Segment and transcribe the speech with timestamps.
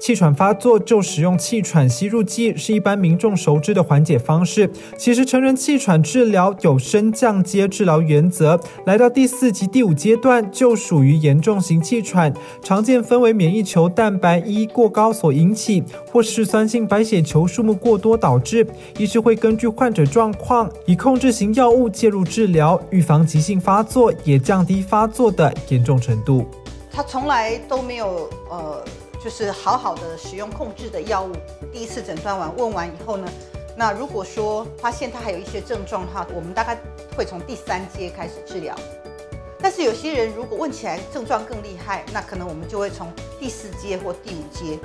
[0.00, 4.68] 气喘发作就使用气喘吸入剂，是一般民众熟知的缓解方式。
[4.96, 12.32] 其实成人气喘治疗有升降阶治疗原则，来到第四级、第五阶段就属于严重型气喘，
[12.62, 18.66] 常见分为免疫球蛋白一过高所引起，或是酸性白血球数目过多导致。
[18.98, 26.46] 医师会根据患者状况，以控制型药物介入治疗，预防急性发作，也降低发作的严重程度。
[26.90, 28.82] 他从来都没有呃。
[29.22, 31.32] 就是好好的使用控制的药物，
[31.72, 33.30] 第一次诊断完问完以后呢，
[33.76, 36.76] 那如果说发现他还有一些症状的话，我们大概
[37.16, 38.74] 会从第三阶开始治疗。
[39.60, 44.76] 但是有些人如果问起来症状更厉害，那可能我们就会从第四阶或第五阶。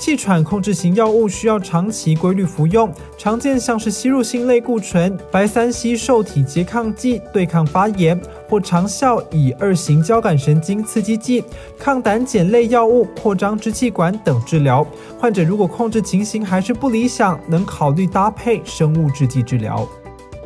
[0.00, 8.18] 气喘控制型药物需要长期规律服用，常见像是吸入性类固醇、白三烯受体拮抗剂对抗发炎，
[8.48, 11.44] 或长效乙二型交感神经刺激剂、
[11.78, 14.86] 抗胆碱类药物、扩张支气管等治疗。
[15.18, 19.86] 患者如果控制情形还是不理想，能考虑搭配生物制剂治疗。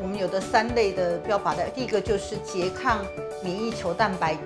[0.03, 2.99] 我们有的三类的标靶的，第一个就是拮抗
[3.41, 4.37] 免疫球蛋白一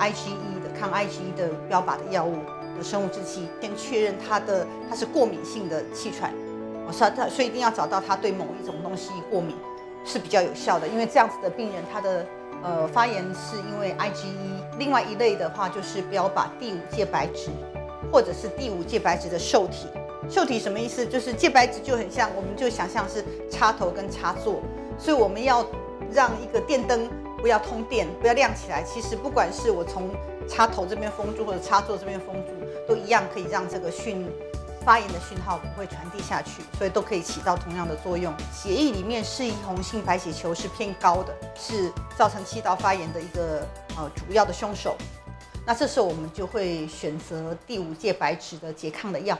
[0.00, 2.34] IgE 的抗 IgE 的标靶的药物。
[2.82, 6.32] 生物制剂先确认他的他是过敏性的气喘，
[6.86, 9.56] 我说他所以一定要找到他对某一种东西过敏
[10.04, 12.26] 是比较有效的，因为这样子的病人他的
[12.62, 14.78] 呃发炎是因为 IgE。
[14.78, 17.50] 另外一类的话就是标靶第五介白质
[18.12, 19.88] 或者是第五介白质的受体。
[20.30, 21.06] 受体什么意思？
[21.06, 24.60] 就是介白质就很像，我们就想象是插头跟插座，
[24.98, 25.64] 所以我们要
[26.12, 28.82] 让一个电灯不要通电，不要亮起来。
[28.82, 30.10] 其实不管是我从
[30.48, 32.52] 插头这边封住或者插座这边封住。
[32.88, 34.26] 都一样可以让这个讯
[34.80, 38.32] 发炎的讯号不会传递下去，所以都可以起到同样的作用。
[38.50, 44.96] 血液里面适宜红性白血球是偏高的，是造成气道发炎的一个呃主要的凶手。
[45.66, 49.38] 那这时候我们就会选择第五界白质的拮抗的药。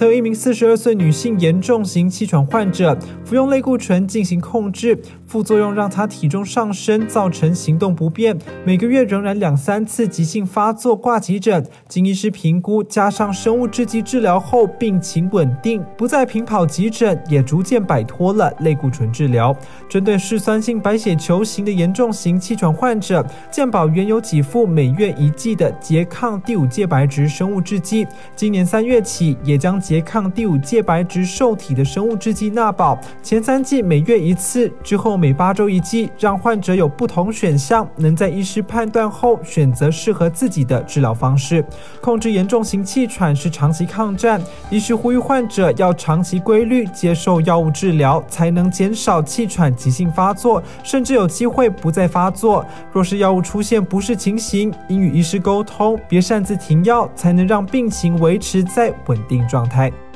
[0.00, 8.34] 曾有一名四十二岁女性严重型气喘患者，服用类固醇进行控制，副作用让她体重上升，造成行动不便，
[8.64, 11.62] 每个月仍然两三次急性发作挂急诊。
[11.86, 19.54] 经医师评估，加上生物制剂治疗后，病情稳定，不再频跑急诊，也逐渐摆脱了类固醇治疗。
[19.86, 29.78] 针对嗜酸性白血球型的严重型气喘患者，健保原有给付每月一剂的拮抗第五介白质生物制剂，今年三月起也将。
[29.90, 41.64] 拮抗第五介白质受体的生物制剂纳保，前三剂每月一次，之后每八周一剂，让患者有不同选项，能在医师判断后选择适合自己的治疗方式。
[42.00, 44.40] 控制严重型气喘是长期抗战，
[44.70, 52.64] 医师呼吁患者要长期规律接受药物治疗，才能减少气喘急性发作，甚至有机会不再发作。
[52.92, 59.79] 若是药物出现不适情形，应与医师沟通，别擅自停药，才能让病情维持在稳定状态。
[59.80, 60.09] 态。